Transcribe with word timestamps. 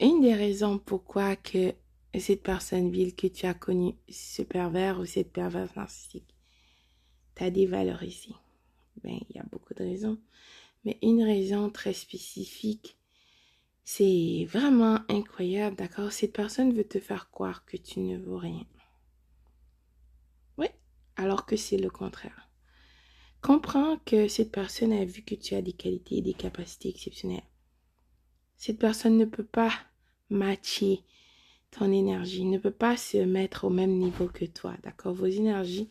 une 0.00 0.20
des 0.20 0.34
raisons 0.34 0.78
pourquoi 0.78 1.36
que 1.36 1.74
cette 2.18 2.42
personne 2.42 2.90
vile 2.90 3.14
que 3.14 3.26
tu 3.26 3.46
as 3.46 3.54
connu, 3.54 3.94
ce 4.08 4.42
pervers 4.42 4.98
ou 4.98 5.04
cette 5.04 5.32
perverse 5.32 5.74
narcissique, 5.76 6.34
t'a 7.34 7.50
dévalorisé. 7.50 8.30
Ben, 9.02 9.18
il 9.28 9.36
y 9.36 9.38
a 9.38 9.44
beaucoup 9.50 9.74
de 9.74 9.84
raisons. 9.84 10.18
Mais 10.84 10.98
une 11.02 11.22
raison 11.22 11.70
très 11.70 11.92
spécifique, 11.92 12.96
c'est 13.84 14.46
vraiment 14.48 15.00
incroyable, 15.08 15.76
d'accord? 15.76 16.12
Cette 16.12 16.32
personne 16.32 16.72
veut 16.72 16.86
te 16.86 17.00
faire 17.00 17.30
croire 17.30 17.64
que 17.64 17.76
tu 17.76 18.00
ne 18.00 18.18
vaux 18.18 18.38
rien. 18.38 18.64
Oui, 20.58 20.68
alors 21.16 21.46
que 21.46 21.56
c'est 21.56 21.76
le 21.76 21.90
contraire. 21.90 22.48
Comprends 23.42 23.98
que 23.98 24.28
cette 24.28 24.50
personne 24.50 24.92
a 24.92 25.04
vu 25.04 25.22
que 25.22 25.34
tu 25.34 25.54
as 25.54 25.62
des 25.62 25.72
qualités 25.72 26.16
et 26.18 26.22
des 26.22 26.34
capacités 26.34 26.88
exceptionnelles. 26.88 27.42
Cette 28.56 28.78
personne 28.78 29.16
ne 29.16 29.24
peut 29.24 29.44
pas 29.44 29.70
matcher 30.30 31.02
ton 31.70 31.92
énergie, 31.92 32.44
ne 32.44 32.58
peut 32.58 32.70
pas 32.70 32.96
se 32.96 33.18
mettre 33.18 33.64
au 33.64 33.70
même 33.70 33.98
niveau 33.98 34.28
que 34.28 34.44
toi, 34.44 34.74
d'accord? 34.82 35.14
Vos 35.14 35.26
énergies, 35.26 35.90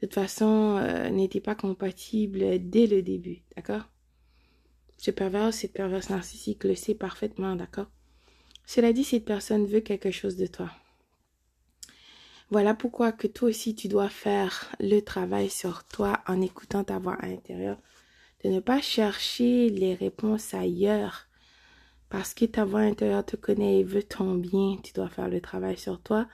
de 0.00 0.06
toute 0.06 0.14
façon, 0.14 0.76
euh, 0.78 1.08
n'étaient 1.10 1.40
pas 1.40 1.54
compatibles 1.54 2.58
dès 2.68 2.86
le 2.86 3.02
début, 3.02 3.42
d'accord? 3.56 3.88
Ce 4.98 5.10
pervers, 5.10 5.52
cette 5.52 5.72
perverse 5.72 6.10
narcissique 6.10 6.64
le 6.64 6.74
sait 6.74 6.94
parfaitement, 6.94 7.56
d'accord? 7.56 7.90
Cela 8.66 8.92
dit, 8.92 9.04
cette 9.04 9.24
personne 9.24 9.66
veut 9.66 9.80
quelque 9.80 10.10
chose 10.10 10.36
de 10.36 10.46
toi. 10.46 10.70
Voilà 12.50 12.74
pourquoi 12.74 13.12
que 13.12 13.26
toi 13.26 13.48
aussi 13.48 13.74
tu 13.74 13.88
dois 13.88 14.08
faire 14.08 14.70
le 14.78 15.00
travail 15.00 15.50
sur 15.50 15.84
toi 15.84 16.20
en 16.26 16.40
écoutant 16.40 16.84
ta 16.84 16.98
voix 16.98 17.14
à 17.14 17.26
l'intérieur, 17.26 17.78
de 18.44 18.50
ne 18.50 18.60
pas 18.60 18.80
chercher 18.80 19.70
les 19.70 19.94
réponses 19.94 20.54
ailleurs, 20.54 21.26
parce 22.08 22.34
que 22.34 22.44
ta 22.44 22.64
voix 22.64 22.80
intérieure 22.80 23.24
te 23.24 23.36
connaît 23.36 23.80
et 23.80 23.84
veut 23.84 24.02
ton 24.02 24.34
bien, 24.34 24.76
tu 24.82 24.92
dois 24.92 25.08
faire 25.08 25.28
le 25.28 25.40
travail 25.40 25.76
sur 25.76 26.00
toi. 26.00 26.26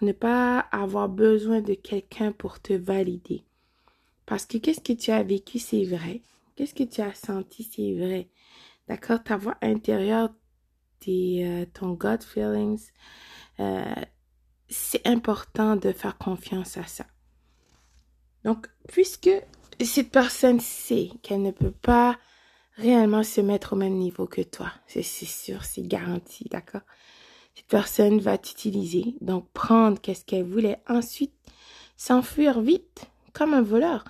Ne 0.00 0.12
pas 0.12 0.58
avoir 0.72 1.08
besoin 1.08 1.60
de 1.60 1.74
quelqu'un 1.74 2.32
pour 2.32 2.60
te 2.60 2.72
valider. 2.72 3.44
Parce 4.26 4.46
que 4.46 4.58
qu'est-ce 4.58 4.80
que 4.80 4.92
tu 4.92 5.10
as 5.10 5.22
vécu, 5.22 5.58
c'est 5.58 5.84
vrai. 5.84 6.22
Qu'est-ce 6.56 6.74
que 6.74 6.84
tu 6.84 7.00
as 7.00 7.14
senti, 7.14 7.64
c'est 7.64 7.94
vrai. 7.94 8.28
D'accord? 8.88 9.22
Ta 9.22 9.36
voix 9.36 9.56
intérieure, 9.62 10.30
tes, 11.00 11.46
euh, 11.46 11.66
ton 11.72 11.92
gut 11.92 12.22
feelings, 12.22 12.90
euh, 13.60 13.94
c'est 14.68 15.06
important 15.06 15.76
de 15.76 15.92
faire 15.92 16.16
confiance 16.18 16.76
à 16.76 16.84
ça. 16.84 17.06
Donc, 18.44 18.68
puisque 18.88 19.30
cette 19.80 20.10
personne 20.10 20.60
sait 20.60 21.10
qu'elle 21.22 21.42
ne 21.42 21.50
peut 21.50 21.70
pas 21.70 22.18
réellement 22.76 23.22
se 23.22 23.40
mettre 23.40 23.74
au 23.74 23.76
même 23.76 23.96
niveau 23.96 24.26
que 24.26 24.42
toi. 24.42 24.72
C'est 24.86 25.02
sûr, 25.02 25.64
c'est 25.64 25.86
garanti, 25.86 26.46
d'accord? 26.50 26.82
Cette 27.54 27.66
personne 27.66 28.18
va 28.20 28.38
t'utiliser, 28.38 29.14
donc 29.20 29.46
prendre 29.52 30.00
qu'est-ce 30.00 30.24
qu'elle 30.24 30.44
voulait, 30.44 30.80
ensuite 30.88 31.34
s'enfuir 31.96 32.60
vite, 32.60 33.06
comme 33.32 33.54
un 33.54 33.62
voleur. 33.62 34.04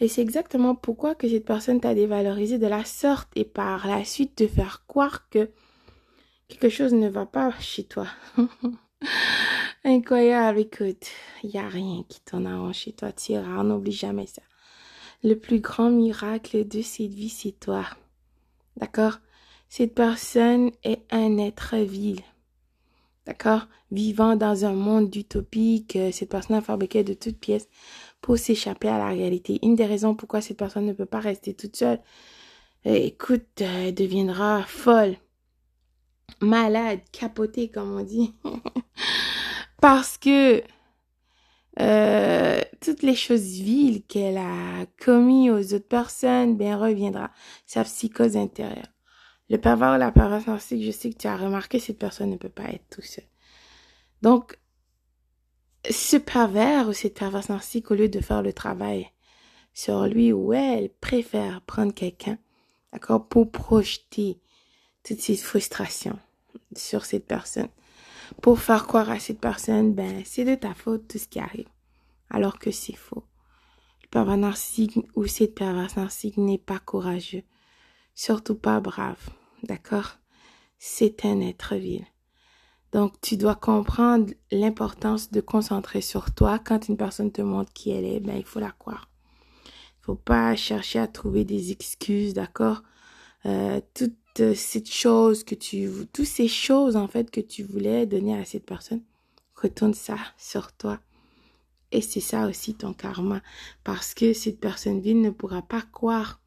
Et 0.00 0.08
c'est 0.08 0.22
exactement 0.22 0.74
pourquoi 0.74 1.14
que 1.14 1.28
cette 1.28 1.44
personne 1.44 1.80
t'a 1.80 1.94
dévalorisé 1.94 2.58
de 2.58 2.66
la 2.66 2.84
sorte 2.84 3.28
et 3.36 3.44
par 3.44 3.86
la 3.86 4.04
suite 4.04 4.36
te 4.36 4.46
faire 4.46 4.84
croire 4.86 5.28
que 5.30 5.50
quelque 6.48 6.68
chose 6.68 6.92
ne 6.92 7.08
va 7.08 7.26
pas 7.26 7.52
chez 7.60 7.84
toi. 7.84 8.06
Incroyable, 9.84 10.60
écoute, 10.60 11.06
il 11.44 11.50
n'y 11.50 11.58
a 11.58 11.68
rien 11.68 12.04
qui 12.08 12.20
t'en 12.20 12.44
arrange 12.44 12.76
chez 12.76 12.92
toi, 12.92 13.12
tu 13.12 13.32
iras, 13.32 13.62
n'oublie 13.62 13.92
jamais 13.92 14.26
ça. 14.26 14.42
Le 15.22 15.34
plus 15.34 15.60
grand 15.60 15.90
miracle 15.90 16.66
de 16.66 16.82
cette 16.82 17.14
vie, 17.14 17.28
c'est 17.28 17.58
toi. 17.58 17.84
D'accord? 18.78 19.18
Cette 19.68 19.94
personne 19.94 20.70
est 20.84 21.02
un 21.10 21.36
être 21.38 21.76
vil. 21.76 22.20
D'accord? 23.26 23.66
Vivant 23.90 24.36
dans 24.36 24.64
un 24.64 24.72
monde 24.72 25.14
utopique, 25.14 25.96
euh, 25.96 26.10
cette 26.12 26.30
personne 26.30 26.56
a 26.56 26.62
fabriqué 26.62 27.04
de 27.04 27.12
toutes 27.12 27.38
pièces 27.38 27.68
pour 28.20 28.38
s'échapper 28.38 28.88
à 28.88 28.98
la 28.98 29.08
réalité. 29.08 29.58
Une 29.62 29.74
des 29.74 29.84
raisons 29.84 30.14
pourquoi 30.14 30.40
cette 30.40 30.56
personne 30.56 30.86
ne 30.86 30.92
peut 30.92 31.06
pas 31.06 31.20
rester 31.20 31.54
toute 31.54 31.76
seule, 31.76 32.00
euh, 32.86 32.94
écoute, 32.94 33.60
elle 33.60 33.94
deviendra 33.94 34.62
folle, 34.62 35.16
malade, 36.40 37.00
capotée, 37.12 37.68
comme 37.68 37.98
on 37.98 38.02
dit. 38.02 38.34
Parce 39.80 40.18
que 40.18 40.62
euh, 41.80 42.37
toutes 42.88 43.02
les 43.02 43.14
choses 43.14 43.42
viles 43.42 44.02
qu'elle 44.04 44.38
a 44.38 44.86
commis 44.98 45.50
aux 45.50 45.74
autres 45.74 45.88
personnes, 45.88 46.56
bien 46.56 46.78
reviendra. 46.78 47.30
Sa 47.66 47.84
psychose 47.84 48.34
intérieure. 48.34 48.88
Le 49.50 49.58
pervers 49.58 49.94
ou 49.94 49.98
la 49.98 50.10
perverse 50.10 50.46
narcissique, 50.46 50.86
je 50.86 50.90
sais 50.90 51.10
que 51.10 51.18
tu 51.18 51.26
as 51.26 51.36
remarqué, 51.36 51.80
cette 51.80 51.98
personne 51.98 52.30
ne 52.30 52.36
peut 52.36 52.48
pas 52.48 52.70
être 52.70 52.88
tout 52.88 53.02
seul. 53.02 53.26
Donc, 54.22 54.58
ce 55.90 56.16
pervers 56.16 56.88
ou 56.88 56.94
cette 56.94 57.18
perverse 57.18 57.50
narcissique, 57.50 57.90
au 57.90 57.94
lieu 57.94 58.08
de 58.08 58.20
faire 58.20 58.40
le 58.40 58.54
travail 58.54 59.08
sur 59.74 60.06
lui 60.06 60.32
ou 60.32 60.54
elle, 60.54 60.88
préfère 60.88 61.60
prendre 61.60 61.92
quelqu'un, 61.92 62.38
d'accord, 62.94 63.28
pour 63.28 63.50
projeter 63.50 64.40
toutes 65.06 65.20
ces 65.20 65.36
frustrations 65.36 66.18
sur 66.74 67.04
cette 67.04 67.26
personne. 67.26 67.68
Pour 68.40 68.60
faire 68.60 68.86
croire 68.86 69.10
à 69.10 69.18
cette 69.18 69.40
personne, 69.40 69.92
ben, 69.92 70.22
c'est 70.24 70.46
de 70.46 70.54
ta 70.54 70.72
faute 70.72 71.06
tout 71.06 71.18
ce 71.18 71.28
qui 71.28 71.38
arrive 71.38 71.68
alors 72.30 72.58
que 72.58 72.70
c'est 72.70 72.96
faux. 72.96 73.24
Le 74.02 74.08
pervers 74.08 74.36
narcissique 74.36 74.98
ou 75.14 75.26
cette 75.26 75.54
perverse 75.54 75.96
narcissique 75.96 76.38
n'est 76.38 76.58
pas 76.58 76.78
courageux, 76.78 77.42
surtout 78.14 78.54
pas 78.54 78.80
brave, 78.80 79.28
d'accord? 79.62 80.16
C'est 80.78 81.24
un 81.24 81.40
être 81.40 81.74
vil. 81.74 82.06
Donc, 82.92 83.20
tu 83.20 83.36
dois 83.36 83.54
comprendre 83.54 84.32
l'importance 84.50 85.30
de 85.30 85.40
concentrer 85.40 86.00
sur 86.00 86.32
toi. 86.32 86.58
Quand 86.58 86.88
une 86.88 86.96
personne 86.96 87.32
te 87.32 87.42
montre 87.42 87.72
qui 87.72 87.90
elle 87.90 88.06
est, 88.06 88.20
ben, 88.20 88.36
il 88.36 88.44
faut 88.44 88.60
la 88.60 88.70
croire. 88.70 89.10
Il 89.66 90.04
faut 90.04 90.14
pas 90.14 90.56
chercher 90.56 90.98
à 90.98 91.06
trouver 91.06 91.44
des 91.44 91.70
excuses, 91.70 92.32
d'accord? 92.32 92.82
Euh, 93.44 93.80
Toutes 93.94 94.54
ces 94.54 94.84
choses 94.84 95.44
que 95.44 95.54
tu, 95.54 95.90
toutes 96.12 96.24
ces 96.26 96.48
choses, 96.48 96.96
en 96.96 97.08
fait, 97.08 97.30
que 97.30 97.40
tu 97.40 97.62
voulais 97.62 98.06
donner 98.06 98.38
à 98.38 98.44
cette 98.44 98.64
personne, 98.64 99.02
retourne 99.54 99.94
ça 99.94 100.16
sur 100.38 100.72
toi. 100.72 101.00
Et 101.92 102.00
c'est 102.00 102.20
ça 102.20 102.46
aussi 102.46 102.74
ton 102.74 102.92
karma. 102.92 103.40
Parce 103.84 104.14
que 104.14 104.32
cette 104.32 104.60
personne 104.60 105.00
vile 105.00 105.20
ne 105.20 105.30
pourra 105.30 105.62
pas 105.62 105.82
croire 105.82 106.40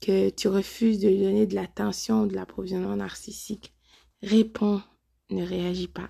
que 0.00 0.30
tu 0.30 0.48
refuses 0.48 1.00
de 1.00 1.08
lui 1.08 1.22
donner 1.22 1.46
de 1.46 1.54
l'attention, 1.54 2.26
de 2.26 2.34
l'approvisionnement 2.34 2.96
narcissique. 2.96 3.74
Réponds, 4.22 4.82
ne 5.30 5.44
réagis 5.44 5.88
pas. 5.88 6.08